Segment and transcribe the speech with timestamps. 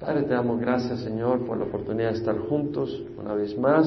[0.00, 3.86] Padre, te damos gracias, Señor, por la oportunidad de estar juntos una vez más.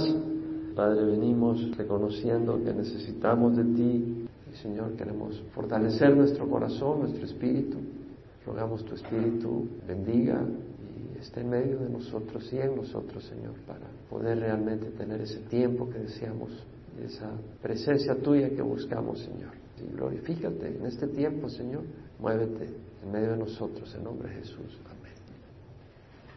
[0.75, 4.27] Padre, venimos reconociendo que necesitamos de ti.
[4.53, 7.79] Y, Señor, queremos fortalecer nuestro corazón, nuestro espíritu.
[8.45, 13.87] Rogamos tu espíritu bendiga y esté en medio de nosotros y en nosotros, Señor, para
[14.07, 16.51] poder realmente tener ese tiempo que deseamos,
[17.03, 19.53] esa presencia tuya que buscamos, Señor.
[19.81, 21.81] Y glorifícate en este tiempo, Señor.
[22.19, 22.69] Muévete
[23.03, 24.77] en medio de nosotros, en nombre de Jesús.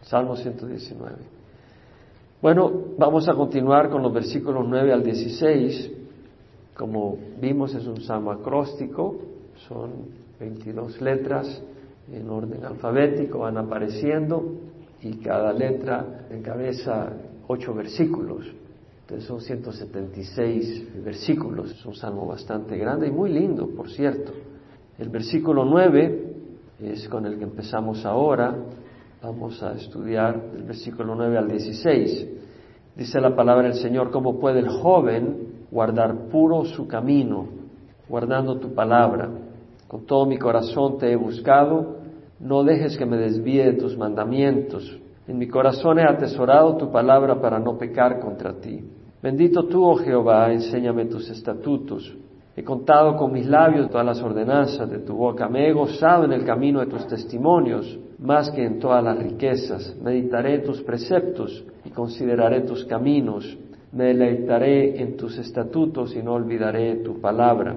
[0.07, 1.17] Salmo 119.
[2.41, 5.91] Bueno, vamos a continuar con los versículos 9 al 16.
[6.77, 9.17] Como vimos, es un salmo acróstico,
[9.67, 9.91] son
[10.39, 11.61] 22 letras
[12.13, 14.45] en orden alfabético, van apareciendo
[15.03, 17.13] y cada letra encabeza
[17.49, 18.47] ocho versículos.
[19.01, 24.31] Entonces son 176 versículos, es un salmo bastante grande y muy lindo, por cierto.
[25.01, 26.35] El versículo 9
[26.81, 28.55] es con el que empezamos ahora,
[29.27, 32.29] Vamos a estudiar el versículo 9 al 16.
[32.95, 37.49] Dice la palabra del Señor, ¿cómo puede el joven guardar puro su camino,
[38.09, 39.29] guardando tu palabra?
[39.89, 41.97] Con todo mi corazón te he buscado,
[42.39, 44.97] no dejes que me desvíe de tus mandamientos.
[45.27, 48.81] En mi corazón he atesorado tu palabra para no pecar contra ti.
[49.21, 52.17] Bendito tú, oh Jehová, enséñame tus estatutos.
[52.55, 55.49] He contado con mis labios todas las ordenanzas de tu boca.
[55.49, 59.97] Me he gozado en el camino de tus testimonios más que en todas las riquezas.
[60.03, 63.57] Meditaré tus preceptos y consideraré tus caminos.
[63.93, 67.77] Me deleitaré en tus estatutos y no olvidaré tu palabra.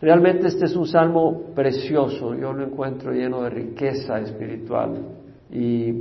[0.00, 4.96] Realmente este es un salmo precioso, yo lo encuentro lleno de riqueza espiritual
[5.48, 5.92] y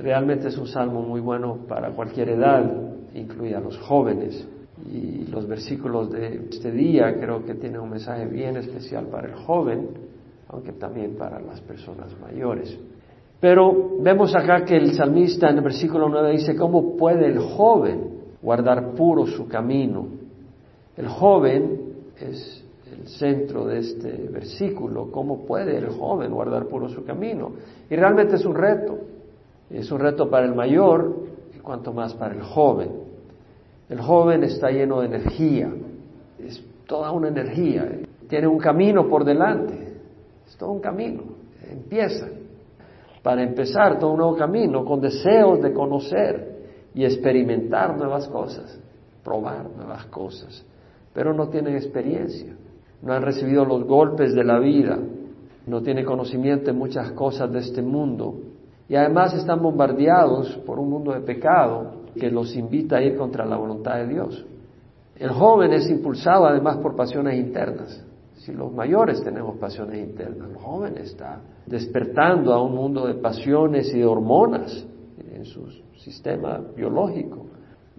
[0.00, 2.64] realmente es un salmo muy bueno para cualquier edad,
[3.14, 4.48] incluye a los jóvenes.
[4.90, 9.34] Y los versículos de este día creo que tienen un mensaje bien especial para el
[9.34, 9.86] joven,
[10.48, 12.78] aunque también para las personas mayores.
[13.42, 18.20] Pero vemos acá que el salmista en el versículo 9 dice, ¿cómo puede el joven
[18.40, 20.06] guardar puro su camino?
[20.96, 27.04] El joven es el centro de este versículo, ¿cómo puede el joven guardar puro su
[27.04, 27.50] camino?
[27.90, 28.98] Y realmente es un reto,
[29.70, 31.12] es un reto para el mayor
[31.52, 32.90] y cuanto más para el joven.
[33.88, 35.68] El joven está lleno de energía,
[36.38, 37.90] es toda una energía,
[38.28, 39.96] tiene un camino por delante,
[40.46, 41.22] es todo un camino,
[41.68, 42.28] empieza
[43.22, 46.52] para empezar todo un nuevo camino con deseos de conocer
[46.94, 48.78] y experimentar nuevas cosas,
[49.22, 50.64] probar nuevas cosas,
[51.14, 52.54] pero no tienen experiencia,
[53.02, 54.98] no han recibido los golpes de la vida,
[55.66, 58.34] no tienen conocimiento de muchas cosas de este mundo.
[58.88, 63.46] Y además están bombardeados por un mundo de pecado que los invita a ir contra
[63.46, 64.44] la voluntad de Dios.
[65.16, 68.04] El joven es impulsado además por pasiones internas,
[68.44, 73.94] si los mayores tenemos pasiones internas, el joven está despertando a un mundo de pasiones
[73.94, 74.84] y de hormonas
[75.32, 77.46] en su sistema biológico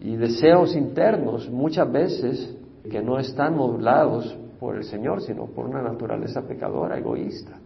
[0.01, 2.57] y deseos internos muchas veces
[2.89, 7.57] que no están modulados por el Señor, sino por una naturaleza pecadora, egoísta,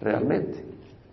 [0.00, 0.64] realmente.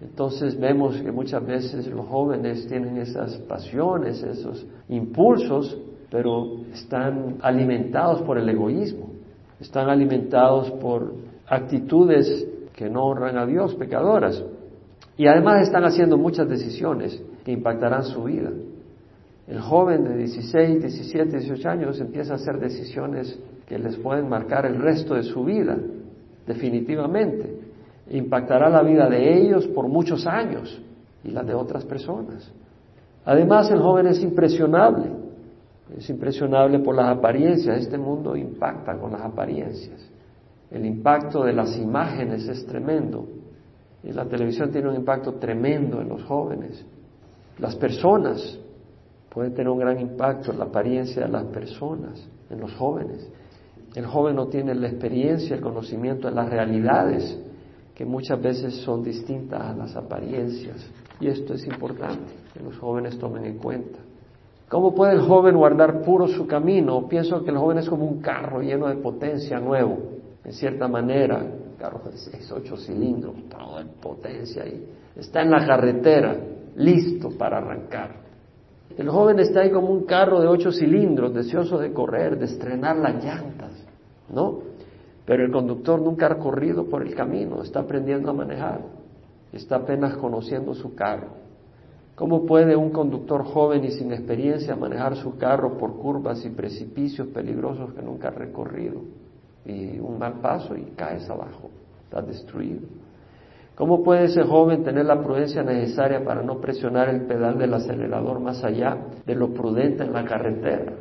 [0.02, 5.78] Entonces vemos que muchas veces los jóvenes tienen esas pasiones, esos impulsos,
[6.10, 9.11] pero están alimentados por el egoísmo
[9.62, 11.14] están alimentados por
[11.48, 14.44] actitudes que no honran a Dios, pecadoras.
[15.18, 18.50] Y además están haciendo muchas decisiones que impactarán su vida.
[19.48, 24.66] El joven de 16, 17, 18 años empieza a hacer decisiones que les pueden marcar
[24.66, 25.78] el resto de su vida,
[26.48, 27.60] definitivamente.
[28.10, 30.82] Impactará la vida de ellos por muchos años
[31.24, 32.52] y la de otras personas.
[33.26, 35.12] Además, el joven es impresionable.
[35.97, 37.79] Es impresionable por las apariencias.
[37.79, 40.00] Este mundo impacta con las apariencias.
[40.69, 43.28] El impacto de las imágenes es tremendo.
[44.03, 46.84] Y la televisión tiene un impacto tremendo en los jóvenes.
[47.59, 48.59] Las personas
[49.30, 53.30] pueden tener un gran impacto en la apariencia de las personas, en los jóvenes.
[53.94, 57.38] El joven no tiene la experiencia, el conocimiento de las realidades
[57.94, 60.78] que muchas veces son distintas a las apariencias.
[61.19, 64.00] Y esto es importante, que los jóvenes tomen en cuenta.
[64.71, 67.06] ¿Cómo puede el joven guardar puro su camino?
[67.09, 69.97] Pienso que el joven es como un carro lleno de potencia nuevo,
[70.45, 71.45] en cierta manera,
[71.77, 74.88] carro de seis, ocho cilindros, todo en potencia y
[75.18, 76.38] está en la carretera,
[76.77, 78.21] listo para arrancar.
[78.97, 82.95] El joven está ahí como un carro de ocho cilindros, deseoso de correr, de estrenar
[82.95, 83.73] las llantas,
[84.29, 84.59] ¿no?
[85.25, 88.79] Pero el conductor nunca ha corrido por el camino, está aprendiendo a manejar,
[89.51, 91.41] está apenas conociendo su carro.
[92.21, 97.29] ¿Cómo puede un conductor joven y sin experiencia manejar su carro por curvas y precipicios
[97.29, 99.01] peligrosos que nunca ha recorrido?
[99.65, 101.71] Y un mal paso y caes abajo,
[102.03, 102.81] estás destruido.
[103.73, 108.39] ¿Cómo puede ese joven tener la prudencia necesaria para no presionar el pedal del acelerador
[108.39, 110.94] más allá de lo prudente en la carretera?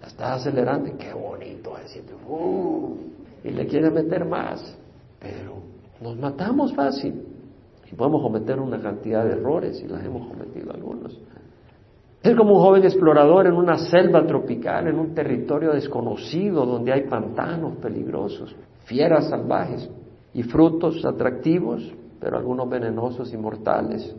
[0.00, 2.96] La estás acelerando y qué bonito es uh,
[3.42, 4.78] y le quiere meter más,
[5.18, 5.54] pero
[6.00, 7.31] nos matamos fácil
[7.92, 11.20] y podemos cometer una cantidad de errores y las hemos cometido algunos.
[12.22, 17.02] Es como un joven explorador en una selva tropical, en un territorio desconocido donde hay
[17.02, 18.54] pantanos peligrosos,
[18.84, 19.90] fieras salvajes
[20.32, 24.16] y frutos atractivos, pero algunos venenosos y mortales,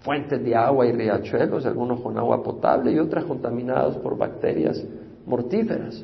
[0.00, 4.82] fuentes de agua y riachuelos, algunos con agua potable y otras contaminadas por bacterias
[5.26, 6.02] mortíferas,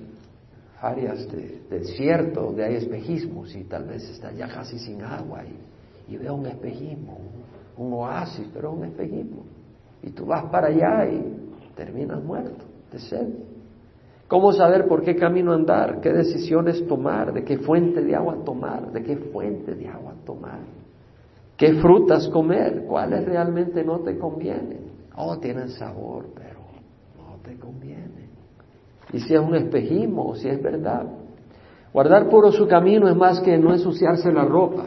[0.81, 5.43] áreas de, desierto donde hay espejismos y tal vez está ya casi sin agua
[6.09, 7.19] y veo un espejismo,
[7.77, 9.43] un oasis, pero un espejismo.
[10.03, 13.29] Y tú vas para allá y terminas muerto de sed.
[14.27, 16.01] ¿Cómo saber por qué camino andar?
[16.01, 17.33] ¿Qué decisiones tomar?
[17.33, 18.93] ¿De qué fuente de agua tomar?
[18.93, 20.61] ¿De qué fuente de agua tomar?
[21.57, 22.85] ¿Qué frutas comer?
[22.87, 24.93] ¿Cuáles realmente no te convienen?
[25.17, 26.61] Oh, tienen sabor, pero
[27.17, 28.29] no te conviene.
[29.13, 31.07] Y si es un espejismo o si es verdad.
[31.93, 34.85] Guardar puro su camino es más que no ensuciarse la ropa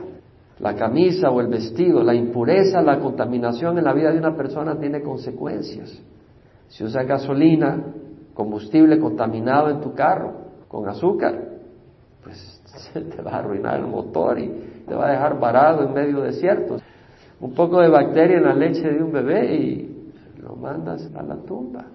[0.62, 4.78] la camisa o el vestido, la impureza, la contaminación en la vida de una persona
[4.78, 6.00] tiene consecuencias.
[6.68, 7.84] Si usas gasolina,
[8.36, 10.34] combustible contaminado en tu carro
[10.68, 11.50] con azúcar,
[12.24, 12.62] pues
[12.94, 16.78] te va a arruinar el motor y te va a dejar varado en medio desierto.
[17.40, 20.14] Un poco de bacteria en la leche de un bebé y
[20.44, 21.86] lo mandas a la tumba.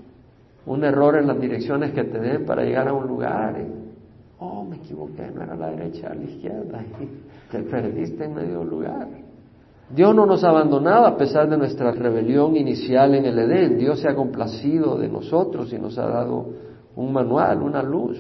[0.67, 3.57] Un error en las direcciones que te den para llegar a un lugar.
[4.41, 6.85] oh, me equivoqué, no era la derecha, a la izquierda.
[7.51, 9.09] Te perdiste en medio lugar.
[9.89, 13.79] Dios no nos ha abandonado a pesar de nuestra rebelión inicial en el Edén.
[13.79, 16.47] Dios se ha complacido de nosotros y nos ha dado
[16.97, 18.19] un manual, una luz,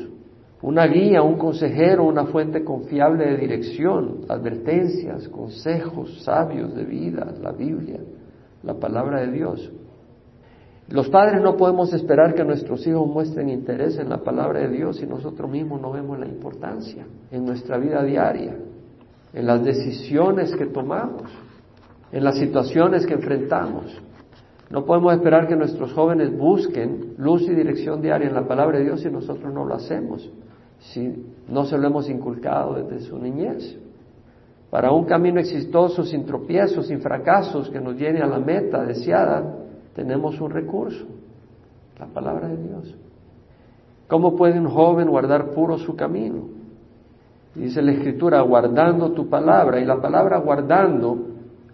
[0.62, 7.50] una guía, un consejero, una fuente confiable de dirección, advertencias, consejos sabios de vida, la
[7.50, 7.98] Biblia,
[8.62, 9.72] la palabra de Dios.
[10.88, 14.98] Los padres no podemos esperar que nuestros hijos muestren interés en la palabra de Dios
[14.98, 18.56] si nosotros mismos no vemos la importancia en nuestra vida diaria
[19.36, 21.30] en las decisiones que tomamos,
[22.10, 23.84] en las situaciones que enfrentamos.
[24.70, 28.84] No podemos esperar que nuestros jóvenes busquen luz y dirección diaria en la palabra de
[28.84, 30.26] Dios si nosotros no lo hacemos,
[30.78, 33.78] si no se lo hemos inculcado desde su niñez.
[34.70, 39.54] Para un camino exitoso, sin tropiezos, sin fracasos, que nos llene a la meta deseada,
[39.94, 41.04] tenemos un recurso,
[42.00, 42.94] la palabra de Dios.
[44.08, 46.55] ¿Cómo puede un joven guardar puro su camino?
[47.56, 49.80] Dice la escritura, guardando tu palabra.
[49.80, 51.16] Y la palabra guardando,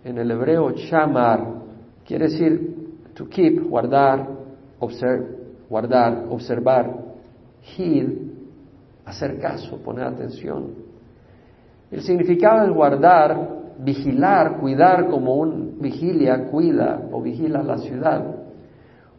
[0.05, 1.45] en el hebreo chamar,
[2.07, 4.27] quiere decir to keep, guardar,
[4.79, 5.27] observe,
[5.69, 6.89] guardar, observar,
[7.77, 8.09] heed,
[9.05, 10.71] hacer caso, poner atención.
[11.91, 18.25] El significado de guardar, vigilar, cuidar como un vigilia cuida o vigila la ciudad,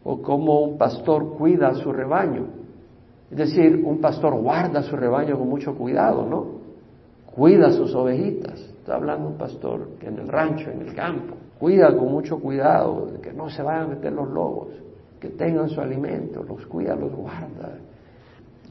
[0.03, 2.62] o como un pastor cuida su rebaño.
[3.33, 6.45] Es decir, un pastor guarda su rebaño con mucho cuidado, ¿no?
[7.33, 8.59] Cuida sus ovejitas.
[8.59, 13.21] Está hablando un pastor en el rancho, en el campo, cuida con mucho cuidado de
[13.21, 14.67] que no se vayan a meter los lobos,
[15.19, 17.71] que tengan su alimento, los cuida, los guarda.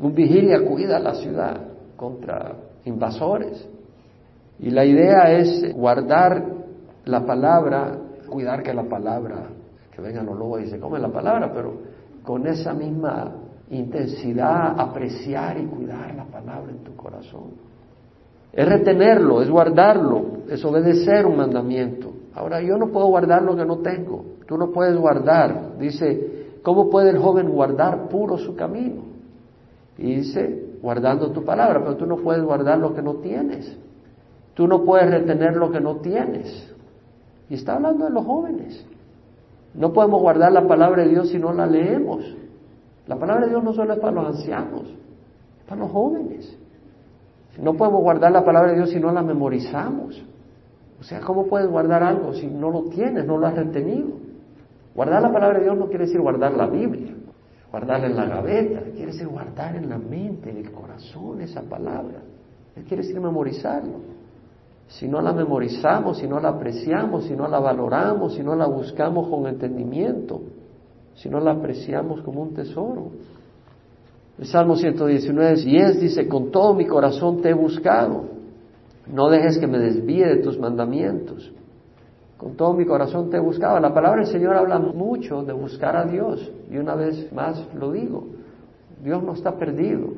[0.00, 1.60] Un vigilia cuida la ciudad
[1.96, 2.54] contra
[2.84, 3.68] invasores.
[4.60, 6.40] Y la idea es guardar
[7.06, 7.98] la palabra,
[8.28, 9.42] cuidar que la palabra,
[9.90, 11.72] que vengan los lobos y se comen la palabra, pero
[12.22, 13.42] con esa misma
[13.72, 17.52] intensidad, apreciar y cuidar la palabra en tu corazón.
[18.52, 22.12] Es retenerlo, es guardarlo, es obedecer un mandamiento.
[22.34, 24.24] Ahora yo no puedo guardar lo que no tengo.
[24.46, 25.79] Tú no puedes guardar.
[25.79, 29.05] Dice, ¿cómo puede el joven guardar puro su camino?
[29.96, 33.79] Y dice, guardando tu palabra, pero tú no puedes guardar lo que no tienes.
[34.55, 36.74] Tú no puedes retener lo que no tienes.
[37.48, 38.86] Y está hablando de los jóvenes.
[39.74, 42.22] No podemos guardar la palabra de Dios si no la leemos.
[43.12, 46.56] La palabra de Dios no solo es para los ancianos, es para los jóvenes.
[47.60, 50.24] No podemos guardar la palabra de Dios si no la memorizamos.
[50.98, 54.12] O sea, ¿cómo puedes guardar algo si no lo tienes, no lo has retenido?
[54.94, 57.14] Guardar la palabra de Dios no quiere decir guardar la Biblia,
[57.70, 62.22] guardarla en la gaveta, quiere decir guardar en la mente, en el corazón esa palabra.
[62.88, 64.00] Quiere decir memorizarlo.
[64.88, 68.66] Si no la memorizamos, si no la apreciamos, si no la valoramos, si no la
[68.66, 70.40] buscamos con entendimiento,
[71.14, 73.10] si no la apreciamos como un tesoro.
[74.38, 78.24] El Salmo 119, 10 dice, con todo mi corazón te he buscado,
[79.06, 81.52] no dejes que me desvíe de tus mandamientos.
[82.42, 83.78] Con todo mi corazón te he buscado.
[83.78, 86.50] La palabra del Señor habla mucho de buscar a Dios.
[86.70, 88.26] Y una vez más lo digo,
[89.02, 90.08] Dios no está perdido.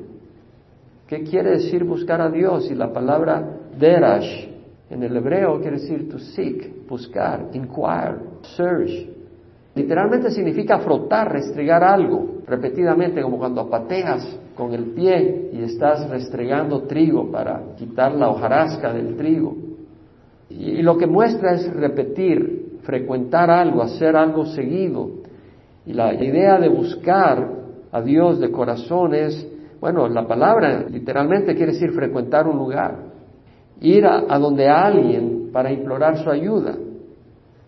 [1.07, 2.71] ¿Qué quiere decir buscar a Dios?
[2.71, 4.49] Y la palabra derash
[4.89, 8.17] en el hebreo quiere decir to seek, buscar, inquire,
[8.57, 9.09] search.
[9.75, 16.83] Literalmente significa frotar, restregar algo repetidamente, como cuando pateas con el pie y estás restregando
[16.83, 19.57] trigo para quitar la hojarasca del trigo.
[20.49, 25.11] Y, lo que muestra es repetir, frecuentar algo, hacer algo seguido.
[25.87, 27.51] Y la idea de buscar
[27.91, 29.45] a Dios de corazón es,
[29.81, 32.97] bueno, la palabra literalmente quiere decir frecuentar un lugar,
[33.81, 36.77] ir a, a donde alguien para implorar su ayuda,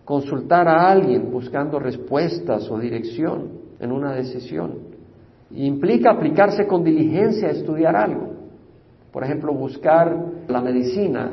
[0.07, 4.75] consultar a alguien buscando respuestas o dirección en una decisión.
[5.51, 8.31] Implica aplicarse con diligencia a estudiar algo.
[9.11, 10.15] Por ejemplo, buscar
[10.47, 11.29] la medicina.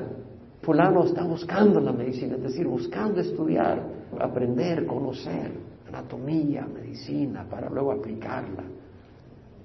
[0.63, 3.81] Fulano está buscando la medicina, es decir, buscando estudiar,
[4.19, 5.53] aprender, conocer
[5.87, 8.65] anatomía, medicina, para luego aplicarla.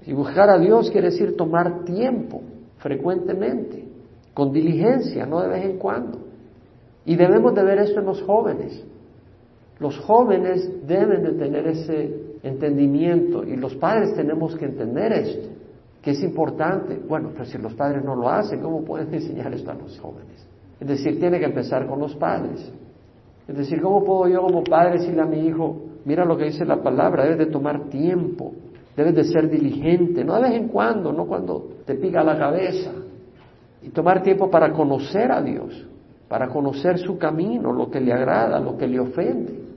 [0.06, 2.44] Y buscar a Dios quiere decir tomar tiempo,
[2.78, 3.88] frecuentemente,
[4.36, 6.20] con diligencia, no de vez en cuando.
[7.06, 8.86] Y debemos de ver esto en los jóvenes.
[9.80, 15.50] Los jóvenes deben de tener ese entendimiento y los padres tenemos que entender esto,
[16.02, 17.00] que es importante.
[17.08, 20.46] Bueno, pero si los padres no lo hacen, ¿cómo pueden enseñar esto a los jóvenes?
[20.80, 22.72] Es decir, tiene que empezar con los padres.
[23.48, 26.66] Es decir, ¿cómo puedo yo como padre decirle a mi hijo, mira lo que dice
[26.66, 28.52] la palabra, debes de tomar tiempo,
[28.96, 32.92] debes de ser diligente, no de vez en cuando, no cuando te pica la cabeza,
[33.82, 35.88] y tomar tiempo para conocer a Dios,
[36.28, 39.69] para conocer su camino, lo que le agrada, lo que le ofende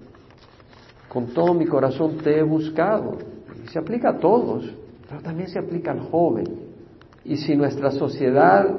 [1.13, 3.19] con todo mi corazón te he buscado.
[3.71, 4.65] Se aplica a todos,
[5.07, 6.47] pero también se aplica al joven.
[7.23, 8.75] Y si nuestra sociedad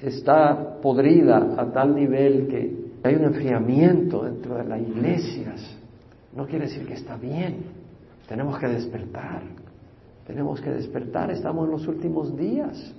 [0.00, 5.78] está podrida a tal nivel que hay un enfriamiento dentro de las iglesias,
[6.34, 7.58] no quiere decir que está bien.
[8.28, 9.42] Tenemos que despertar.
[10.26, 11.30] Tenemos que despertar.
[11.30, 12.96] Estamos en los últimos días.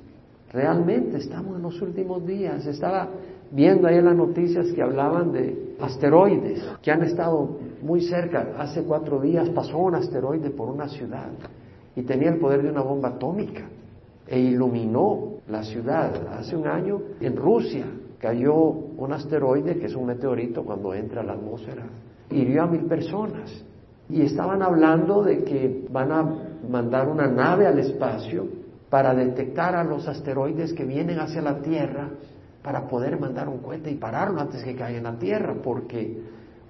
[0.53, 2.65] Realmente estamos en los últimos días.
[2.65, 3.09] Estaba
[3.51, 8.53] viendo ahí en las noticias que hablaban de asteroides que han estado muy cerca.
[8.57, 11.29] Hace cuatro días pasó un asteroide por una ciudad
[11.95, 13.67] y tenía el poder de una bomba atómica
[14.27, 16.27] e iluminó la ciudad.
[16.37, 17.85] Hace un año en Rusia
[18.19, 21.83] cayó un asteroide, que es un meteorito cuando entra a la atmósfera,
[22.29, 23.65] hirió a mil personas.
[24.09, 26.35] Y estaban hablando de que van a
[26.69, 28.45] mandar una nave al espacio
[28.89, 32.09] para detectar a los asteroides que vienen hacia la Tierra
[32.61, 36.21] para poder mandar un cohete y pararlo antes que caiga en la Tierra, porque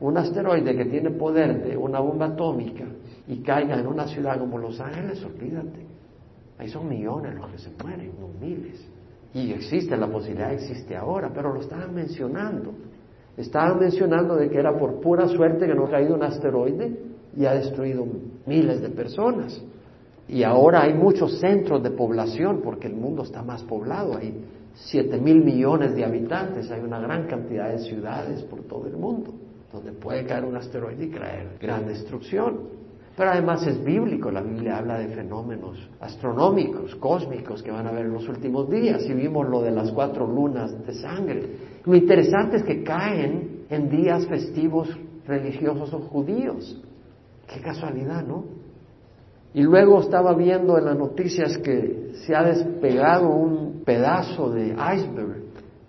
[0.01, 2.85] un asteroide que tiene poder de una bomba atómica
[3.27, 5.85] y caiga en una ciudad como Los Ángeles, olvídate.
[6.57, 8.83] Ahí son millones los que se mueren, no miles.
[9.33, 12.73] Y existe, la posibilidad existe ahora, pero lo estaban mencionando.
[13.37, 16.99] Estaban mencionando de que era por pura suerte que no ha caído un asteroide
[17.37, 18.05] y ha destruido
[18.47, 19.63] miles de personas.
[20.27, 24.17] Y ahora hay muchos centros de población porque el mundo está más poblado.
[24.17, 24.33] Hay
[24.73, 29.31] siete mil millones de habitantes, hay una gran cantidad de ciudades por todo el mundo
[29.71, 32.81] donde puede caer un asteroide y traer gran destrucción.
[33.15, 38.05] Pero además es bíblico, la Biblia habla de fenómenos astronómicos, cósmicos que van a haber
[38.05, 39.03] en los últimos días.
[39.05, 41.43] Y vimos lo de las cuatro lunas de sangre.
[41.85, 44.89] Lo interesante es que caen en días festivos
[45.27, 46.81] religiosos o judíos.
[47.47, 48.45] Qué casualidad, ¿no?
[49.53, 55.40] Y luego estaba viendo en las noticias que se ha despegado un pedazo de iceberg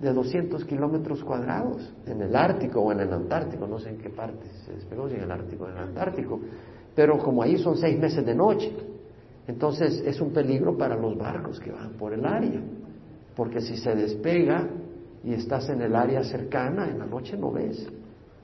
[0.03, 4.11] de 200 kilómetros cuadrados en el Ártico o en el Antártico, no sé en qué
[4.11, 6.41] parte se despegó, si en el Ártico o en el Antártico,
[6.93, 8.73] pero como ahí son seis meses de noche,
[9.47, 12.61] entonces es un peligro para los barcos que van por el área,
[13.37, 14.69] porque si se despega
[15.23, 17.87] y estás en el área cercana, en la noche no ves,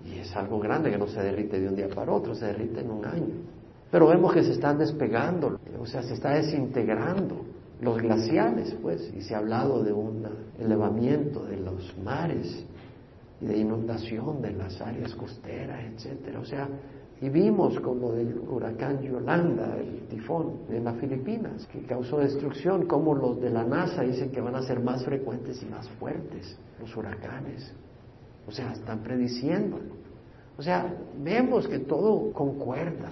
[0.05, 2.81] y es algo grande que no se derrite de un día para otro, se derrite
[2.81, 3.35] en un año.
[3.91, 9.23] Pero vemos que se están despegando, o sea, se está desintegrando los glaciales, pues, y
[9.23, 10.27] se ha hablado de un
[10.59, 12.65] elevamiento de los mares
[13.41, 16.41] y de inundación de las áreas costeras, etcétera.
[16.41, 16.69] O sea,
[17.21, 23.15] y vimos como del huracán Yolanda, el tifón en las Filipinas, que causó destrucción, como
[23.15, 26.97] los de la NASA dicen que van a ser más frecuentes y más fuertes los
[26.97, 27.73] huracanes.
[28.47, 29.79] O sea, están prediciendo.
[30.57, 33.11] O sea, vemos que todo concuerda.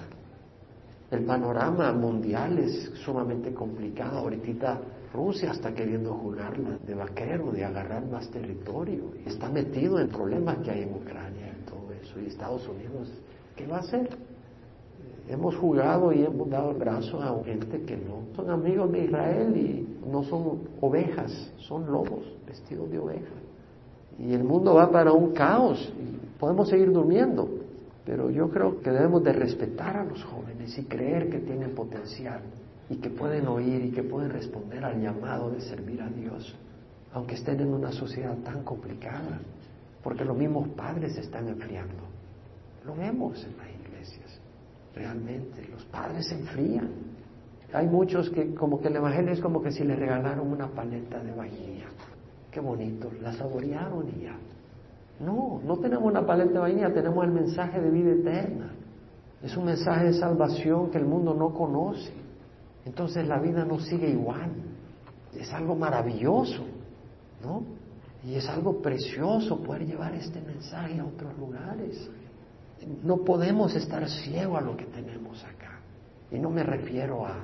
[1.11, 4.19] El panorama mundial es sumamente complicado.
[4.19, 4.81] Ahorita
[5.15, 9.13] Rusia está queriendo jugarla de vaquero, de agarrar más territorio.
[9.25, 12.21] Está metido en problemas que hay en Ucrania y todo eso.
[12.21, 13.13] Y Estados Unidos,
[13.55, 14.09] ¿qué va a hacer?
[15.29, 19.57] Hemos jugado y hemos dado el brazo a gente que no son amigos de Israel
[19.57, 23.35] y no son ovejas, son lobos vestidos de oveja.
[24.19, 27.49] Y el mundo va para un caos y podemos seguir durmiendo.
[28.07, 32.41] Pero yo creo que debemos de respetar a los jóvenes y creer que tienen potencial
[32.89, 36.55] y que pueden oír y que pueden responder al llamado de servir a Dios,
[37.13, 39.41] aunque estén en una sociedad tan complicada.
[40.03, 42.05] porque los mismos padres se están enfriando.
[42.85, 44.41] Lo vemos en las iglesias.
[44.95, 46.89] Realmente, los padres se enfrían.
[47.73, 51.19] Hay muchos que como que el Evangelio es como que si le regalaron una paleta
[51.19, 51.89] de vainilla.
[52.53, 54.37] Qué bonito, la saborearon y ya.
[55.19, 58.71] No, no tenemos una paleta de vainilla, tenemos el mensaje de vida eterna.
[59.43, 62.13] Es un mensaje de salvación que el mundo no conoce.
[62.85, 64.51] Entonces la vida no sigue igual.
[65.35, 66.65] Es algo maravilloso,
[67.43, 67.63] ¿no?
[68.25, 72.11] Y es algo precioso poder llevar este mensaje a otros lugares.
[73.03, 75.81] No podemos estar ciegos a lo que tenemos acá.
[76.31, 77.37] Y no me refiero a,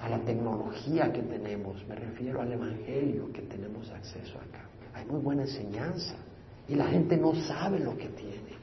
[0.00, 4.64] a la tecnología que tenemos, me refiero al Evangelio que tenemos acceso acá.
[4.94, 6.16] Hay muy buena enseñanza
[6.68, 8.56] y la gente no sabe lo que tiene.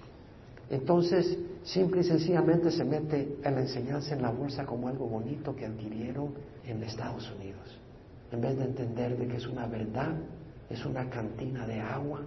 [0.70, 5.56] Entonces, simple y sencillamente se mete a la enseñanza en la bolsa como algo bonito
[5.56, 6.34] que adquirieron
[6.66, 7.80] en Estados Unidos,
[8.32, 10.16] en vez de entender de que es una verdad
[10.70, 12.22] es una cantina de agua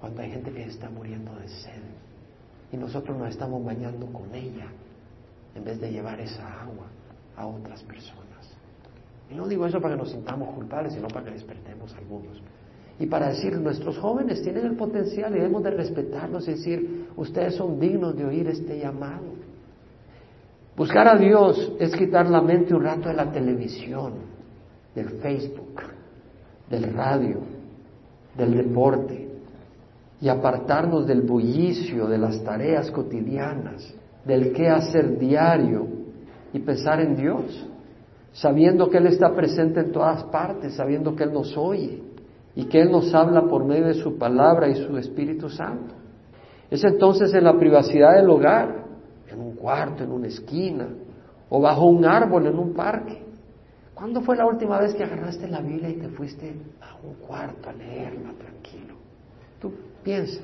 [0.00, 1.82] cuando hay gente que está muriendo de sed.
[2.72, 4.66] Y nosotros nos estamos bañando con ella
[5.54, 6.86] en vez de llevar esa agua
[7.36, 8.24] a otras personas.
[9.30, 12.42] Y no digo eso para que nos sintamos culpables, sino para que despertemos algunos.
[12.98, 17.54] Y para decir, nuestros jóvenes tienen el potencial y debemos de respetarlos y decir, ustedes
[17.54, 19.24] son dignos de oír este llamado.
[20.76, 24.14] Buscar a Dios es quitar la mente un rato de la televisión,
[24.94, 25.82] del Facebook,
[26.70, 27.40] del radio,
[28.36, 29.28] del deporte
[30.20, 35.86] y apartarnos del bullicio, de las tareas cotidianas, del qué hacer diario
[36.52, 37.68] y pensar en Dios,
[38.32, 42.05] sabiendo que Él está presente en todas partes, sabiendo que Él nos oye
[42.56, 45.94] y que Él nos habla por medio de su palabra y su Espíritu Santo.
[46.68, 48.84] Es entonces en la privacidad del hogar,
[49.30, 50.88] en un cuarto, en una esquina,
[51.48, 53.26] o bajo un árbol, en un parque,
[53.96, 57.70] ¿Cuándo fue la última vez que agarraste la Biblia y te fuiste a un cuarto
[57.70, 58.94] a leerla tranquilo?
[59.58, 59.72] Tú
[60.04, 60.42] piensa.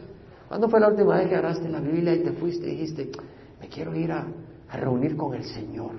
[0.49, 3.13] ¿Cuándo fue la última vez que agarraste la Biblia y te fuiste y dijiste,
[3.61, 4.27] me quiero ir a,
[4.73, 5.93] reunir con el Señor?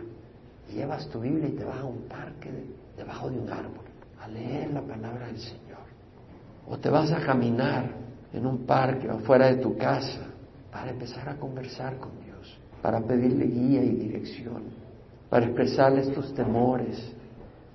[0.74, 2.50] Llevas tu Biblia y te vas a un parque
[2.98, 3.86] debajo de un árbol
[4.20, 5.73] a leer la palabra del Señor.
[6.70, 7.90] O te vas a caminar
[8.34, 10.22] en un parque o fuera de tu casa
[10.72, 14.64] para empezar a conversar con Dios, para pedirle guía y dirección,
[15.30, 17.14] para expresarles tus temores,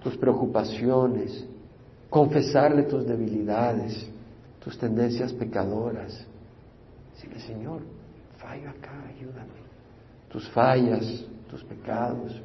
[0.03, 1.47] tus preocupaciones,
[2.11, 4.09] confesarle tus debilidades,
[4.61, 6.27] tus tendencias pecadoras.
[7.15, 7.83] Decirle, Señor,
[8.39, 9.59] fallo acá, ayúdame.
[10.29, 12.41] Tus fallas, tus pecados,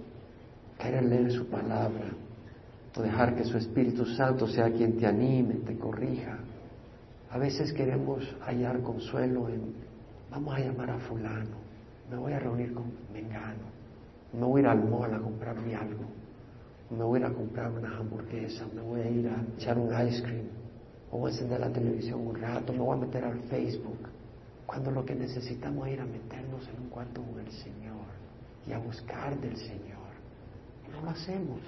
[0.77, 2.05] querer leer su palabra,
[3.01, 6.37] dejar que su Espíritu Santo sea quien te anime, te corrija.
[7.31, 9.73] A veces queremos hallar consuelo en,
[10.29, 11.57] vamos a llamar a fulano,
[12.11, 13.71] me voy a reunir con Mengano,
[14.33, 16.23] me voy a ir al mall a comprarme algo
[16.97, 19.89] me voy a ir a comprar una hamburguesa, me voy a ir a echar un
[20.07, 20.47] ice cream,
[21.11, 24.09] o voy a encender la televisión un rato, me voy a meter al Facebook,
[24.65, 28.05] cuando lo que necesitamos es ir a meternos en un cuarto con el Señor
[28.67, 29.93] y a buscar del Señor.
[30.91, 31.59] no lo hacemos,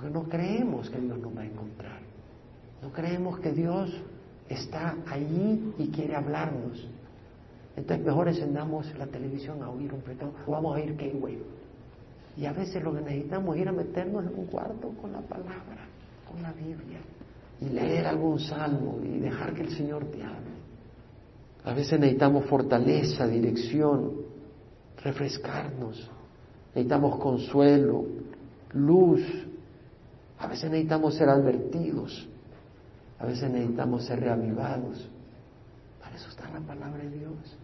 [0.00, 2.00] porque no creemos que Dios nos va a encontrar.
[2.80, 3.94] No creemos que Dios
[4.48, 6.88] está allí y quiere hablarnos.
[7.76, 11.38] Entonces mejor encendamos la televisión a oír un predicador o vamos a ir Gateway
[12.38, 15.20] y a veces lo que necesitamos es ir a meternos en un cuarto con la
[15.20, 15.86] palabra,
[16.30, 17.00] con la Biblia,
[17.60, 20.50] y leer algún salmo y dejar que el Señor te hable.
[21.64, 24.12] A veces necesitamos fortaleza, dirección,
[25.04, 26.10] refrescarnos.
[26.74, 28.06] Necesitamos consuelo,
[28.72, 29.20] luz.
[30.40, 32.28] A veces necesitamos ser advertidos.
[33.18, 35.08] A veces necesitamos ser reavivados.
[36.00, 37.56] Para eso está la palabra de Dios.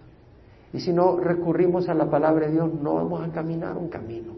[0.73, 4.37] Y si no recurrimos a la palabra de Dios, no vamos a caminar un camino.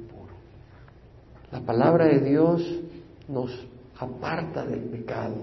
[1.51, 2.63] La palabra de Dios
[3.27, 3.67] nos
[3.99, 5.37] aparta del pecado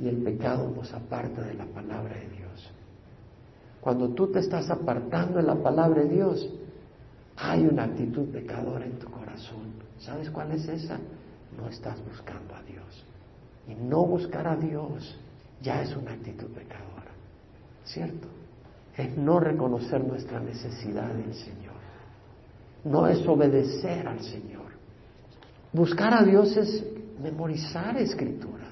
[0.00, 2.72] y el pecado nos aparta de la palabra de Dios.
[3.80, 6.50] Cuando tú te estás apartando de la palabra de Dios,
[7.36, 9.72] hay una actitud pecadora en tu corazón.
[9.98, 10.98] ¿Sabes cuál es esa?
[11.60, 13.04] No estás buscando a Dios.
[13.68, 15.18] Y no buscar a Dios
[15.60, 17.10] ya es una actitud pecadora.
[17.84, 18.28] ¿Cierto?
[18.96, 21.80] Es no reconocer nuestra necesidad del Señor.
[22.84, 24.70] No es obedecer al Señor.
[25.72, 26.84] Buscar a Dios es
[27.22, 28.64] memorizar escritura.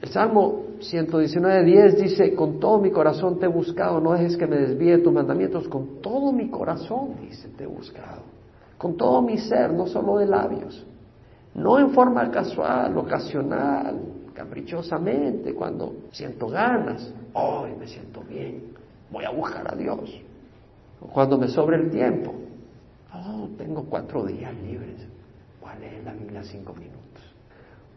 [0.00, 4.56] El Salmo 119.10 dice, con todo mi corazón te he buscado, no dejes que me
[4.56, 8.22] desvíe tus mandamientos, con todo mi corazón, dice, te he buscado,
[8.78, 10.86] con todo mi ser, no solo de labios,
[11.58, 14.00] no en forma casual, ocasional,
[14.34, 18.72] caprichosamente, cuando siento ganas, hoy me siento bien,
[19.10, 20.20] voy a buscar a Dios,
[21.00, 22.34] o cuando me sobre el tiempo,
[23.12, 25.08] oh, tengo cuatro días libres,
[25.80, 26.98] leer la Biblia cinco minutos.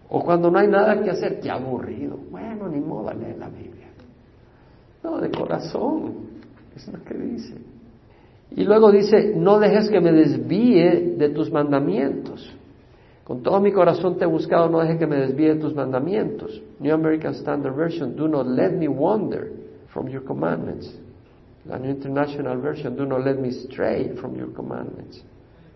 [0.10, 2.18] O cuando no hay nada que hacer, qué aburrido.
[2.30, 3.88] Bueno, ni modo leer la Biblia.
[5.04, 6.32] No, de corazón.
[6.76, 7.56] Es lo que dice.
[8.52, 12.54] Y luego dice, no dejes que me desvíe de tus mandamientos.
[13.32, 16.62] Con todo mi corazón te he buscado, no dejes que me desvíe de tus mandamientos.
[16.82, 19.54] New American Standard Version, do not let me wander
[19.94, 20.94] from your commandments.
[21.64, 25.24] La New International Version, do not let me stray from your commandments.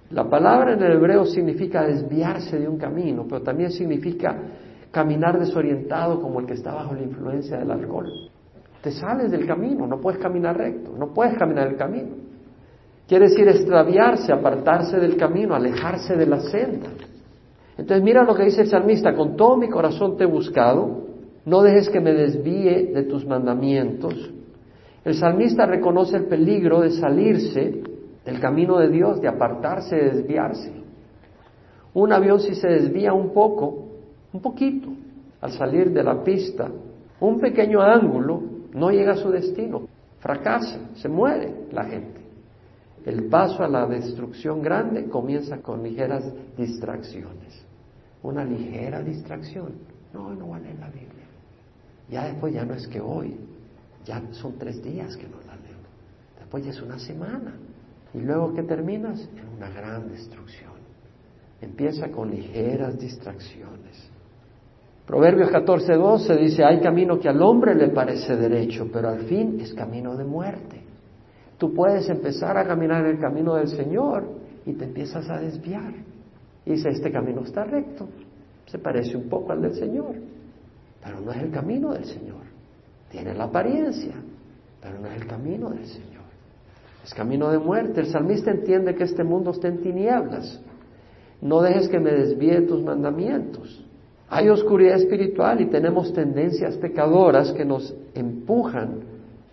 [0.10, 4.36] La palabra en el hebreo significa desviarse de un camino, pero también significa
[4.92, 8.12] caminar desorientado como el que está bajo la influencia del alcohol.
[8.82, 12.18] Te sales del camino, no puedes caminar recto, no puedes caminar el camino.
[13.08, 16.90] Quiere decir extraviarse, apartarse del camino, alejarse de la senda.
[17.78, 21.04] Entonces mira lo que dice el salmista, con todo mi corazón te he buscado,
[21.46, 24.32] no dejes que me desvíe de tus mandamientos.
[25.04, 27.84] El salmista reconoce el peligro de salirse
[28.26, 30.72] del camino de Dios, de apartarse, de desviarse.
[31.94, 33.86] Un avión si se desvía un poco,
[34.34, 34.90] un poquito,
[35.42, 36.70] al salir de la pista,
[37.20, 38.42] un pequeño ángulo,
[38.74, 39.84] no llega a su destino,
[40.20, 42.15] fracasa, se muere la gente.
[43.06, 46.24] El paso a la destrucción grande comienza con ligeras
[46.58, 47.64] distracciones.
[48.24, 49.74] Una ligera distracción.
[50.12, 51.28] No, no vale la Biblia.
[52.10, 53.38] Ya después ya no es que hoy,
[54.06, 55.78] ya son tres días que no la leo.
[56.40, 57.54] Después ya es una semana.
[58.14, 60.74] Y luego que terminas en una gran destrucción.
[61.62, 64.10] Empieza con ligeras distracciones.
[65.06, 69.74] Proverbios 14:12 dice, hay camino que al hombre le parece derecho, pero al fin es
[69.76, 70.85] camino de muerte.
[71.58, 74.26] Tú puedes empezar a caminar en el camino del Señor
[74.66, 75.94] y te empiezas a desviar.
[76.66, 78.10] Y dice, este camino está recto,
[78.66, 80.16] se parece un poco al del Señor,
[81.04, 82.42] pero no es el camino del Señor.
[83.10, 84.16] Tiene la apariencia,
[84.82, 86.26] pero no es el camino del Señor.
[87.04, 88.02] Es camino de muerte.
[88.02, 90.60] El salmista entiende que este mundo está en tinieblas.
[91.40, 93.86] No dejes que me desvíe tus mandamientos.
[94.28, 99.02] Hay oscuridad espiritual y tenemos tendencias pecadoras que nos empujan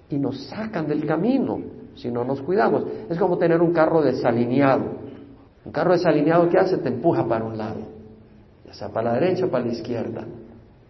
[0.09, 1.61] y nos sacan del camino
[1.95, 2.85] si no nos cuidamos.
[3.09, 4.85] Es como tener un carro desalineado.
[5.65, 6.79] Un carro desalineado, ¿qué hace?
[6.79, 7.81] Te empuja para un lado,
[8.67, 10.25] ya sea para la derecha o para la izquierda.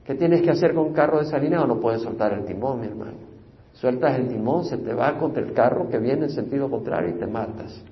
[0.04, 1.66] ¿Qué tienes que hacer con un carro desalineado?
[1.66, 3.32] No puedes soltar el timón, mi hermano.
[3.74, 7.18] Sueltas el timón, se te va contra el carro que viene en sentido contrario y
[7.18, 7.82] te matas.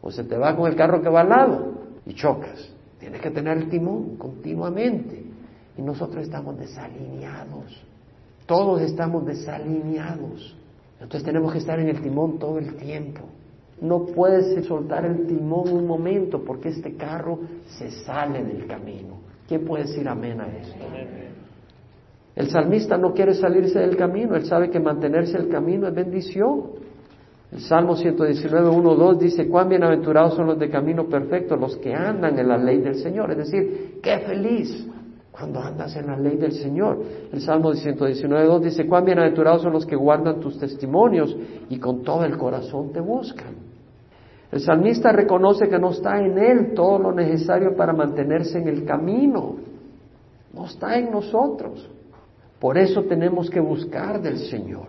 [0.00, 1.72] O se te va con el carro que va al lado
[2.06, 2.72] y chocas.
[2.98, 5.24] Tienes que tener el timón continuamente.
[5.76, 7.84] Y nosotros estamos desalineados.
[8.46, 10.56] Todos estamos desalineados.
[11.00, 13.20] Entonces tenemos que estar en el timón todo el tiempo.
[13.80, 17.38] No puedes soltar el timón un momento porque este carro
[17.78, 19.18] se sale del camino.
[19.46, 20.84] ¿Quién puede decir amén a esto?
[22.34, 26.88] El salmista no quiere salirse del camino, él sabe que mantenerse el camino es bendición.
[27.50, 31.94] El Salmo 119, 1, 2 dice, cuán bienaventurados son los de camino perfecto, los que
[31.94, 33.30] andan en la ley del Señor.
[33.30, 34.86] Es decir, qué feliz
[35.38, 37.00] cuando andas en la ley del Señor.
[37.32, 41.36] El Salmo 119, 2 dice, cuán bienaventurados son los que guardan tus testimonios
[41.70, 43.54] y con todo el corazón te buscan.
[44.50, 48.84] El salmista reconoce que no está en él todo lo necesario para mantenerse en el
[48.84, 49.56] camino.
[50.52, 51.88] No está en nosotros.
[52.58, 54.88] Por eso tenemos que buscar del Señor.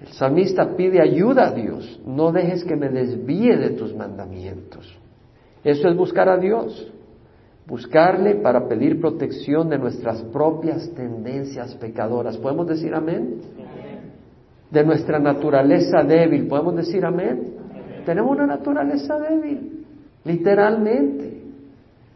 [0.00, 2.00] El salmista pide ayuda a Dios.
[2.06, 4.96] No dejes que me desvíe de tus mandamientos.
[5.62, 6.90] Eso es buscar a Dios.
[7.66, 12.36] Buscarle para pedir protección de nuestras propias tendencias pecadoras.
[12.36, 13.40] ¿Podemos decir amén?
[14.70, 16.46] De nuestra naturaleza débil.
[16.46, 17.54] ¿Podemos decir amén?
[18.04, 19.84] Tenemos una naturaleza débil.
[20.24, 21.42] Literalmente.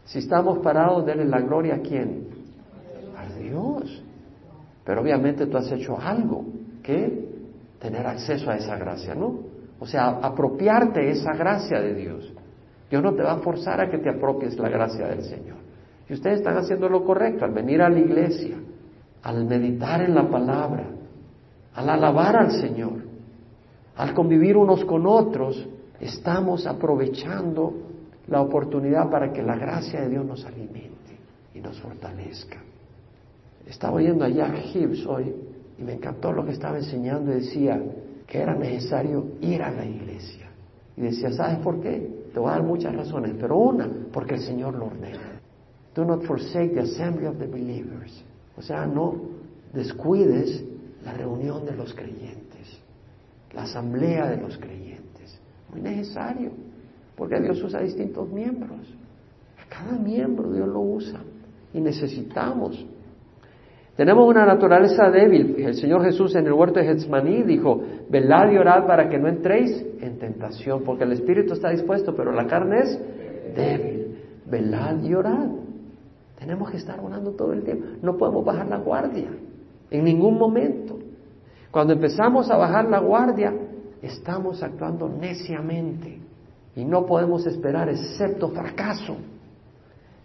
[0.05, 2.27] Si estamos parados, denle la gloria a quién?
[3.17, 4.03] A Dios.
[4.85, 6.45] Pero obviamente tú has hecho algo
[6.81, 7.29] que
[7.79, 9.39] tener acceso a esa gracia, ¿no?
[9.79, 12.31] O sea, apropiarte esa gracia de Dios.
[12.91, 15.55] Dios no te va a forzar a que te apropies la gracia del Señor.
[16.09, 18.57] Y ustedes están haciendo lo correcto al venir a la iglesia,
[19.23, 20.87] al meditar en la palabra,
[21.73, 22.99] al alabar al Señor,
[23.95, 25.69] al convivir unos con otros,
[26.01, 27.73] estamos aprovechando
[28.27, 31.17] la oportunidad para que la gracia de Dios nos alimente
[31.55, 32.61] y nos fortalezca.
[33.65, 35.33] Estaba oyendo a Jack Hibbs hoy
[35.77, 37.81] y me encantó lo que estaba enseñando y decía
[38.27, 40.49] que era necesario ir a la iglesia.
[40.97, 42.20] Y decía, ¿sabes por qué?
[42.33, 45.39] Te voy a dar muchas razones, pero una, porque el Señor lo ordena.
[45.93, 48.23] Do not forsake the assembly of the believers.
[48.57, 49.15] O sea, no
[49.73, 50.63] descuides
[51.03, 52.81] la reunión de los creyentes,
[53.53, 55.39] la asamblea de los creyentes.
[55.69, 56.51] Muy necesario,
[57.15, 58.79] porque Dios usa distintos miembros.
[59.69, 61.21] cada miembro Dios lo usa
[61.73, 62.85] y necesitamos
[63.95, 65.55] tenemos una naturaleza débil.
[65.59, 69.29] El Señor Jesús en el huerto de Getsemaní dijo, velad y orad para que no
[69.29, 72.99] entréis en tentación, porque el espíritu está dispuesto, pero la carne es
[73.55, 74.17] débil.
[74.45, 75.47] Velad y orad.
[76.37, 77.85] Tenemos que estar orando todo el tiempo.
[78.01, 79.29] No podemos bajar la guardia
[79.89, 80.99] en ningún momento.
[81.71, 83.53] Cuando empezamos a bajar la guardia,
[84.01, 86.19] estamos actuando neciamente
[86.75, 89.15] y no podemos esperar excepto fracaso.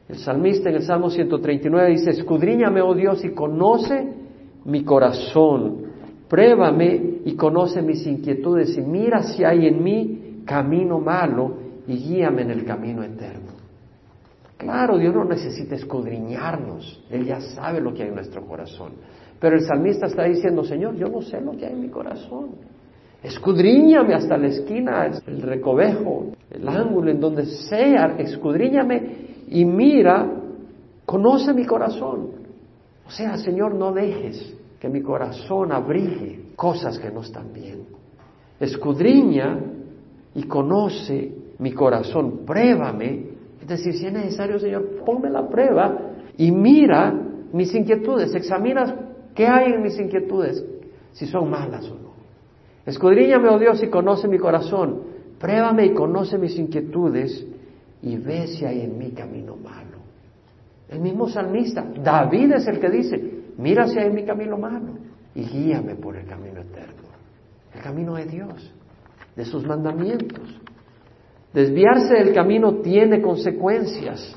[0.09, 4.13] El salmista en el Salmo 139 dice, escudriñame, oh Dios, y conoce
[4.65, 5.83] mi corazón,
[6.29, 11.57] pruébame y conoce mis inquietudes y mira si hay en mí camino malo
[11.89, 13.51] y guíame en el camino eterno.
[14.57, 18.93] Claro, Dios no necesita escudriñarnos, Él ya sabe lo que hay en nuestro corazón.
[19.41, 22.51] Pero el salmista está diciendo, Señor, yo no sé lo que hay en mi corazón.
[23.25, 30.31] Escudriñame hasta la esquina, el recovejo, el ángulo en donde sea, escudriñame y mira,
[31.05, 32.29] conoce mi corazón.
[33.05, 37.85] O sea, Señor, no dejes que mi corazón abrigue cosas que no están bien.
[38.59, 39.61] Escudriña
[40.35, 43.37] y conoce mi corazón, pruébame.
[43.61, 45.99] Es decir, si es necesario, Señor, ponme la prueba
[46.37, 47.13] y mira
[47.53, 50.65] mis inquietudes, examina qué hay en mis inquietudes,
[51.13, 52.07] si son malas o no.
[52.87, 55.03] Escudriñame, oh Dios, y conoce mi corazón.
[55.39, 57.47] Pruébame y conoce mis inquietudes
[58.03, 59.97] y ve si hay en mí camino malo.
[60.89, 65.06] El mismo salmista, David es el que dice, mira si hay en mi camino malo
[65.37, 67.03] y guíame por el camino eterno,
[67.75, 68.73] el camino de Dios,
[69.37, 70.61] de sus mandamientos.
[71.53, 74.35] Desviarse del camino tiene consecuencias.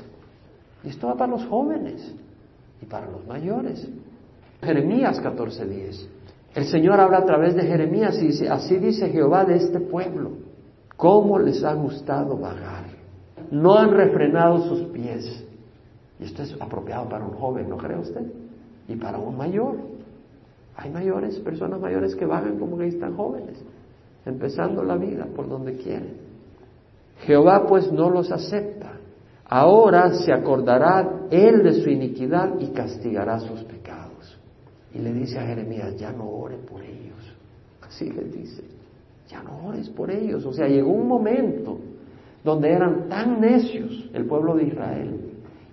[0.84, 2.14] Y esto va para los jóvenes
[2.82, 3.88] y para los mayores.
[4.62, 6.06] Jeremías 14:10.
[6.54, 10.32] El Señor habla a través de Jeremías y dice, así dice Jehová de este pueblo,
[10.96, 12.84] cómo les ha gustado vagar.
[13.50, 15.46] No han refrenado sus pies.
[16.18, 18.26] Y esto es apropiado para un joven, ¿no cree usted?
[18.86, 19.89] Y para un mayor.
[20.76, 23.62] Hay mayores, personas mayores que vagan como que están jóvenes,
[24.24, 26.14] empezando la vida por donde quieren.
[27.20, 28.92] Jehová pues no los acepta.
[29.44, 34.38] Ahora se acordará él de su iniquidad y castigará sus pecados.
[34.94, 37.36] Y le dice a Jeremías, ya no ore por ellos.
[37.82, 38.62] Así le dice,
[39.28, 40.46] ya no ores por ellos.
[40.46, 41.78] O sea, llegó un momento
[42.44, 45.20] donde eran tan necios el pueblo de Israel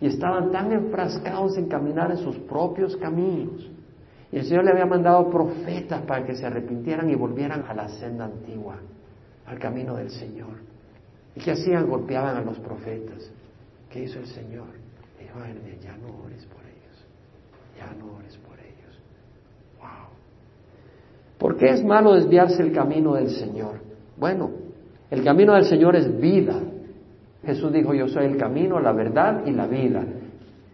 [0.02, 3.70] y estaban tan enfrascados en caminar en sus propios caminos.
[4.32, 7.88] Y el Señor le había mandado profetas para que se arrepintieran y volvieran a la
[7.88, 8.78] senda antigua,
[9.46, 10.58] al camino del Señor.
[11.36, 11.88] ¿Y qué hacían?
[11.88, 13.32] Golpeaban a los profetas.
[13.90, 14.68] ¿Qué hizo el Señor?
[15.20, 15.40] Dijo
[15.82, 17.08] ya no ores por ellos,
[17.78, 19.00] ya no ores por ellos.
[19.80, 20.10] Wow.
[21.38, 23.80] ¿Por qué es malo desviarse el camino del Señor?
[24.18, 24.52] Bueno,
[25.10, 26.60] el camino del Señor es vida.
[27.46, 30.04] Jesús dijo, yo soy el camino, la verdad y la vida.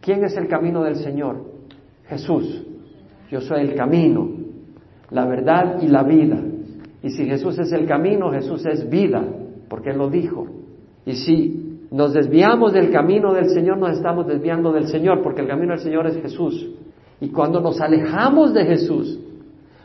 [0.01, 1.43] ¿Quién es el camino del Señor?
[2.07, 2.65] Jesús.
[3.33, 4.29] Yo soy el camino,
[5.09, 6.37] la verdad y la vida.
[7.01, 9.23] Y si Jesús es el camino, Jesús es vida,
[9.67, 10.45] porque Él lo dijo.
[11.03, 15.47] Y si nos desviamos del camino del Señor, nos estamos desviando del Señor, porque el
[15.47, 16.75] camino del Señor es Jesús.
[17.21, 19.19] Y cuando nos alejamos de Jesús,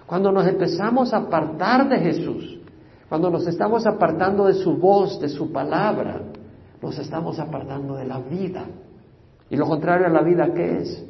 [0.04, 2.60] cuando nos empezamos a apartar de Jesús,
[3.08, 6.20] cuando nos estamos apartando de su voz, de su palabra,
[6.82, 8.66] nos estamos apartando de la vida.
[9.48, 11.08] Y lo contrario a la vida, ¿qué es?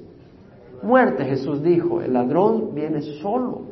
[0.83, 2.01] Muerte, Jesús dijo.
[2.01, 3.63] El ladrón viene solo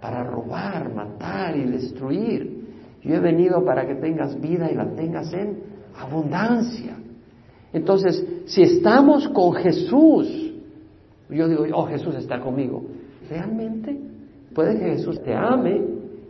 [0.00, 2.62] para robar, matar y destruir.
[3.02, 5.58] Yo he venido para que tengas vida y la tengas en
[5.98, 6.96] abundancia.
[7.72, 10.52] Entonces, si estamos con Jesús,
[11.30, 12.82] yo digo, oh, Jesús está conmigo.
[13.28, 13.98] ¿Realmente?
[14.54, 15.80] Puede que Jesús te ame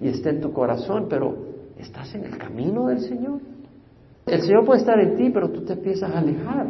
[0.01, 1.37] y esté en tu corazón, pero
[1.79, 3.41] ¿estás en el camino del Señor?
[4.27, 6.69] El Señor puede estar en ti, pero tú te empiezas a alejar.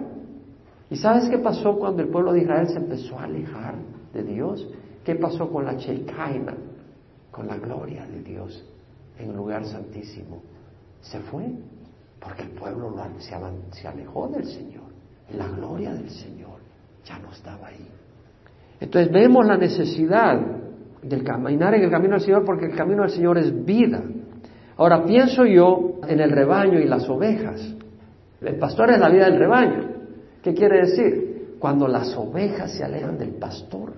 [0.93, 3.77] ¿Y sabes qué pasó cuando el pueblo de Israel se empezó a alejar
[4.13, 4.69] de Dios?
[5.03, 6.55] ¿Qué pasó con la Shekinah,
[7.31, 8.63] con la gloria de Dios
[9.19, 10.43] en el lugar santísimo?
[11.01, 11.51] Se fue,
[12.21, 14.83] porque el pueblo se, alejó del Señor.
[15.33, 16.61] Y la gloria del Señor
[17.07, 17.89] ya no estaba ahí.
[18.79, 20.39] Entonces vemos la necesidad
[21.01, 24.03] del caminar en el camino del Señor porque el camino del Señor es vida.
[24.77, 27.77] Ahora pienso yo en el rebaño y las ovejas.
[28.43, 29.92] El pastor es la vida del rebaño.
[30.43, 31.57] ¿Qué quiere decir?
[31.61, 33.95] Cuando las ovejas se alejan del pastor,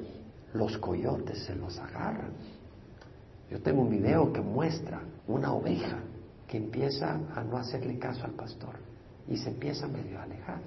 [0.52, 2.32] los coyotes se los agarran.
[3.50, 6.00] Yo tengo un video que muestra una oveja
[6.46, 8.74] que empieza a no hacerle caso al pastor
[9.26, 10.60] y se empieza medio a alejar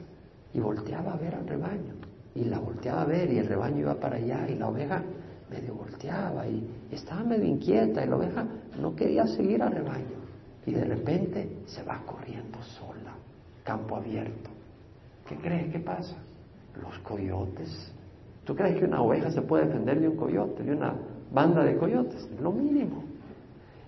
[0.52, 1.94] y volteaba a ver al rebaño
[2.34, 5.04] y la volteaba a ver y el rebaño iba para allá y la oveja
[5.52, 8.48] medio volteaba y estaba medio inquieta y la oveja
[8.82, 10.18] no quería seguir al rebaño.
[10.66, 13.14] Y de repente se va corriendo sola,
[13.64, 14.57] campo abierto.
[15.28, 16.16] ¿Qué crees que pasa?
[16.82, 17.94] Los coyotes.
[18.46, 20.96] ¿Tú crees que una oveja se puede defender de un coyote, de una
[21.32, 22.30] banda de coyotes?
[22.42, 23.04] Lo mínimo.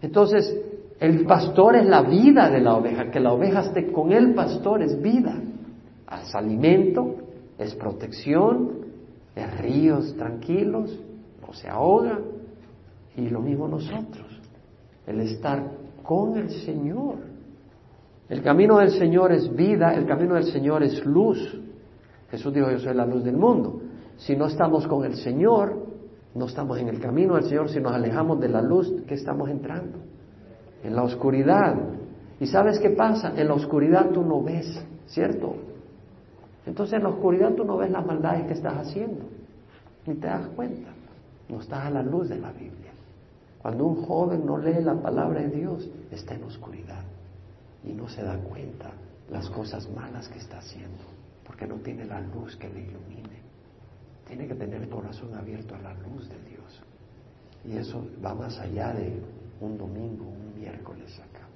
[0.02, 0.56] Entonces,
[1.00, 4.82] el pastor es la vida de la oveja, que la oveja esté con el pastor
[4.82, 5.36] es vida.
[6.22, 7.16] Es alimento,
[7.58, 8.72] es protección,
[9.36, 11.00] es ríos tranquilos,
[11.54, 12.20] se ahoga
[13.16, 14.28] Y lo mismo nosotros,
[15.06, 15.72] el estar
[16.04, 17.18] con el Señor.
[18.30, 21.60] El camino del Señor es vida, el camino del Señor es luz.
[22.30, 23.82] Jesús dijo, yo soy la luz del mundo.
[24.18, 25.88] Si no estamos con el Señor,
[26.36, 29.50] no estamos en el camino del Señor, si nos alejamos de la luz que estamos
[29.50, 29.98] entrando,
[30.84, 31.76] en la oscuridad.
[32.40, 33.34] ¿Y sabes qué pasa?
[33.36, 35.56] En la oscuridad tú no ves, ¿cierto?
[36.68, 39.26] Entonces en la oscuridad tú no ves las maldades que estás haciendo,
[40.06, 40.92] ni te das cuenta.
[41.50, 42.92] No estás a la luz de la Biblia.
[43.60, 47.04] Cuando un joven no lee la palabra de Dios, está en oscuridad
[47.84, 48.92] y no se da cuenta
[49.30, 51.04] las cosas malas que está haciendo,
[51.46, 53.40] porque no tiene la luz que le ilumine.
[54.28, 56.82] Tiene que tener el corazón abierto a la luz de Dios.
[57.66, 59.22] Y eso va más allá de
[59.60, 61.48] un domingo, un miércoles acá.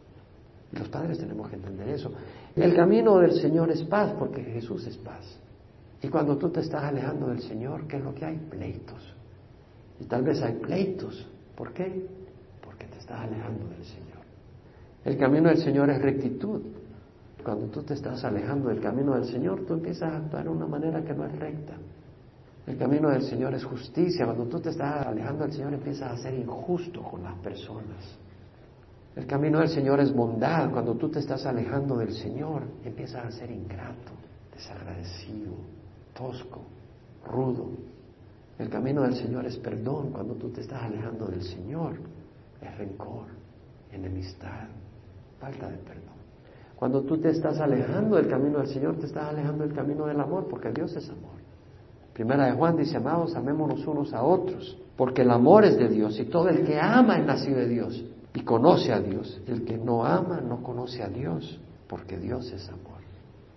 [0.71, 2.11] Y los padres tenemos que entender eso.
[2.55, 5.39] El camino del Señor es paz, porque Jesús es paz.
[6.01, 8.37] Y cuando tú te estás alejando del Señor, ¿qué es lo que hay?
[8.37, 9.13] Pleitos.
[9.99, 11.27] Y tal vez hay pleitos.
[11.55, 12.07] ¿Por qué?
[12.61, 14.12] Porque te estás alejando del Señor.
[15.05, 16.61] El camino del Señor es rectitud.
[17.43, 20.65] Cuando tú te estás alejando del camino del Señor, tú empiezas a actuar de una
[20.65, 21.73] manera que no es recta.
[22.65, 24.25] El camino del Señor es justicia.
[24.25, 28.17] Cuando tú te estás alejando del Señor empiezas a ser injusto con las personas.
[29.15, 30.71] El camino del Señor es bondad.
[30.71, 34.13] Cuando tú te estás alejando del Señor empiezas a ser ingrato,
[34.53, 35.51] desagradecido,
[36.13, 36.61] tosco,
[37.29, 37.71] rudo.
[38.57, 40.11] El camino del Señor es perdón.
[40.11, 41.97] Cuando tú te estás alejando del Señor
[42.61, 43.25] es rencor,
[43.91, 44.69] enemistad,
[45.43, 46.13] falta de perdón.
[46.77, 50.19] Cuando tú te estás alejando del camino del Señor, te estás alejando del camino del
[50.19, 51.43] amor, porque Dios es amor.
[52.13, 56.19] Primera de Juan dice, amados, amémonos unos a otros, porque el amor es de Dios
[56.19, 58.03] y todo el que ama es nacido de Dios
[58.33, 59.41] y conoce a Dios.
[59.47, 63.01] El que no ama no conoce a Dios, porque Dios es amor.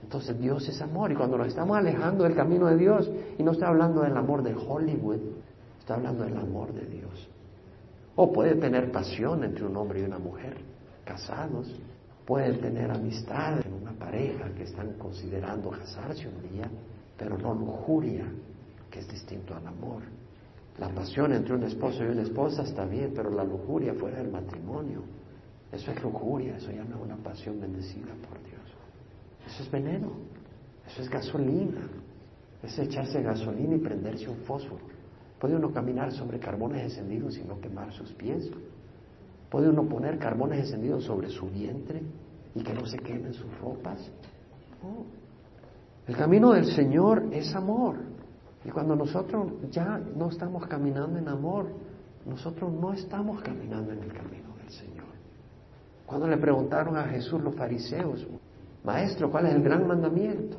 [0.03, 3.53] Entonces Dios es amor y cuando nos estamos alejando del camino de Dios, y no
[3.53, 5.20] está hablando del amor de Hollywood,
[5.79, 7.29] está hablando del amor de Dios.
[8.16, 10.57] O puede tener pasión entre un hombre y una mujer,
[11.07, 11.73] casados,
[12.27, 16.69] puede tener amistad en una pareja que están considerando casarse un día,
[17.16, 18.27] pero no lujuria,
[18.90, 20.03] que es distinto al amor.
[20.79, 24.31] La pasión entre un esposo y una esposa está bien, pero la lujuria fuera del
[24.31, 25.03] matrimonio,
[25.73, 28.61] eso es lujuria, eso ya no es una pasión bendecida por Dios.
[29.47, 30.12] Eso es veneno,
[30.87, 31.88] eso es gasolina,
[32.62, 34.85] es echarse gasolina y prenderse un fósforo.
[35.38, 38.51] Puede uno caminar sobre carbones encendidos y no quemar sus pies.
[39.57, 42.03] Puede uno poner carbones encendidos sobre su vientre
[42.55, 44.07] y que no se quemen sus ropas.
[46.07, 47.97] El camino del Señor es amor.
[48.66, 51.69] Y cuando nosotros ya no estamos caminando en amor,
[52.27, 55.07] nosotros no estamos caminando en el camino del Señor.
[56.05, 58.27] Cuando le preguntaron a Jesús los fariseos,
[58.85, 60.59] Maestro, ¿cuál es el gran mandamiento?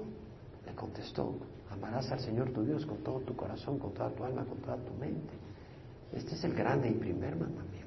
[0.66, 1.36] Le contestó,
[1.70, 4.78] amarás al Señor tu Dios con todo tu corazón, con toda tu alma, con toda
[4.78, 5.36] tu mente.
[6.14, 7.87] Este es el grande y primer mandamiento.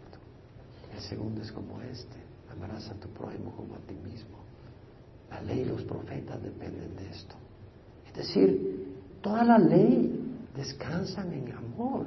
[1.01, 2.17] El segundo es como este,
[2.53, 4.37] amarás a tu prójimo como a ti mismo.
[5.31, 7.35] La ley y los profetas dependen de esto.
[8.07, 12.05] Es decir, toda la ley descansan en amor.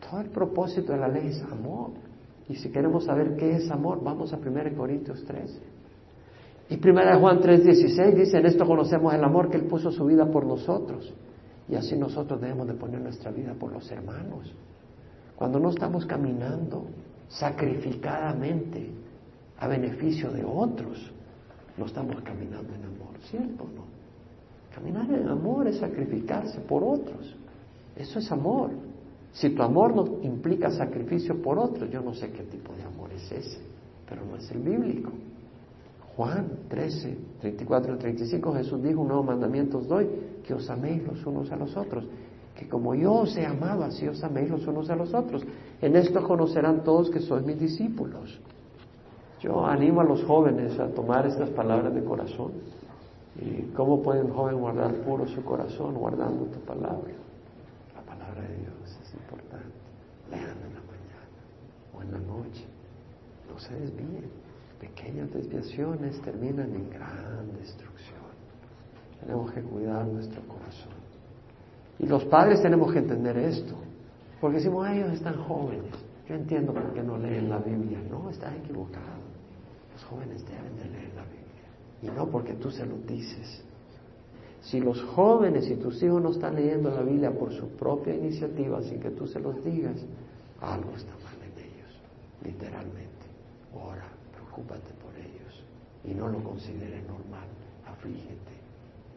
[0.00, 1.90] Todo el propósito de la ley es amor.
[2.48, 5.60] Y si queremos saber qué es amor, vamos a 1 Corintios 13.
[6.70, 10.24] Y 1 Juan 3:16 dice, en esto conocemos el amor que Él puso su vida
[10.24, 11.12] por nosotros.
[11.68, 14.54] Y así nosotros debemos de poner nuestra vida por los hermanos.
[15.36, 16.86] Cuando no estamos caminando
[17.28, 18.90] sacrificadamente
[19.58, 21.10] a beneficio de otros,
[21.76, 23.86] no estamos caminando en amor, ¿cierto o no?
[24.74, 27.34] Caminar en amor es sacrificarse por otros.
[27.96, 28.70] Eso es amor.
[29.32, 33.10] Si tu amor no implica sacrificio por otros, yo no sé qué tipo de amor
[33.12, 33.60] es ese,
[34.08, 35.10] pero no es el bíblico.
[36.16, 40.08] Juan 13, 34 y 35, Jesús dijo, un nuevo mandamiento os doy,
[40.46, 42.06] que os améis los unos a los otros,
[42.56, 45.42] que como yo os he amado, así os améis los unos a los otros.
[45.80, 48.40] En esto conocerán todos que sois mis discípulos.
[49.40, 52.52] Yo animo a los jóvenes a tomar estas palabras de corazón.
[53.38, 57.12] ¿Y cómo puede un joven guardar puro su corazón guardando tu palabra?
[57.94, 59.76] La palabra de Dios es importante.
[60.30, 61.36] Lean en la mañana
[61.94, 62.64] o en la noche.
[63.52, 64.30] No se desvíen.
[64.80, 68.16] Pequeñas desviaciones terminan en gran destrucción.
[69.20, 71.05] Tenemos que cuidar nuestro corazón.
[71.98, 73.74] Y los padres tenemos que entender esto.
[74.40, 75.92] Porque decimos, ellos están jóvenes.
[76.28, 77.98] Yo entiendo por qué no leen la Biblia.
[78.10, 79.24] No, estás equivocado.
[79.92, 81.46] Los jóvenes deben de leer la Biblia.
[82.02, 83.62] Y no porque tú se lo dices.
[84.60, 88.82] Si los jóvenes y tus hijos no están leyendo la Biblia por su propia iniciativa,
[88.82, 89.96] sin que tú se los digas,
[90.60, 92.00] algo está mal en ellos,
[92.42, 93.26] literalmente.
[93.72, 95.64] Ora, preocúpate por ellos
[96.04, 97.46] y no lo consideres normal,
[97.86, 98.55] aflígete.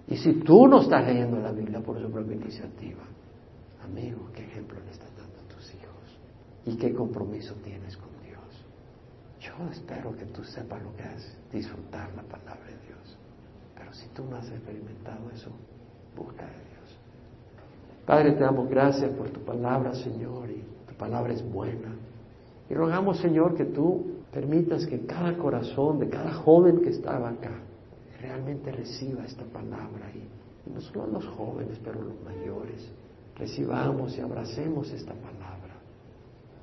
[0.10, 3.04] Y si tú no estás leyendo la Biblia por su propia iniciativa,
[3.84, 5.90] amigo, ¿qué ejemplo le estás dando a tus hijos?
[6.66, 8.66] y qué compromiso tienes con Dios.
[9.40, 13.18] Yo espero que tú sepas lo que es disfrutar la palabra de Dios.
[13.76, 15.50] Pero si tú no has experimentado eso,
[16.16, 17.00] busca de Dios.
[18.06, 21.96] Padre, te damos gracias por tu palabra, Señor, y tu palabra es buena.
[22.70, 27.52] Y rogamos, Señor, que tú permitas que cada corazón de cada joven que estaba acá
[28.22, 30.12] realmente reciba esta palabra.
[30.14, 30.40] Y,
[30.70, 32.92] no solo los jóvenes, pero los mayores,
[33.36, 35.76] recibamos y abracemos esta palabra.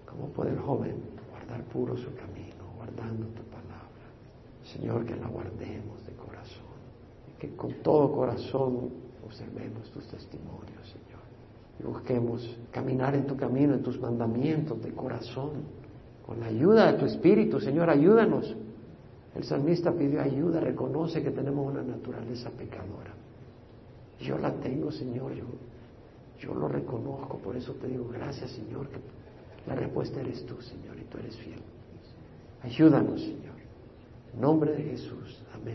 [0.09, 0.97] ¿Cómo puede el joven
[1.31, 3.67] guardar puro su camino, guardando tu palabra?
[4.73, 6.77] Señor, que la guardemos de corazón
[7.29, 8.91] y que con todo corazón
[9.25, 11.23] observemos tus testimonios, Señor.
[11.81, 15.51] Y busquemos caminar en tu camino, en tus mandamientos de corazón,
[16.25, 18.55] con la ayuda de tu Espíritu, Señor, ayúdanos.
[19.37, 23.13] El salmista pidió ayuda, reconoce que tenemos una naturaleza pecadora.
[24.19, 25.45] Yo la tengo, Señor, yo,
[26.41, 28.89] yo lo reconozco, por eso te digo gracias, Señor,
[29.67, 31.61] la respuesta eres tú, Señor, y tú eres fiel.
[32.63, 33.57] Ayúdanos, Señor.
[34.33, 35.43] En nombre de Jesús.
[35.55, 35.75] Amén.